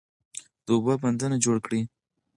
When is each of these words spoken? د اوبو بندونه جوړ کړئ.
د 0.65 0.67
اوبو 0.75 0.93
بندونه 1.03 1.35
جوړ 1.43 1.57
کړئ. 1.65 1.81